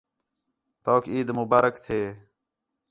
[0.83, 2.03] تؤک عید مبارک تھئے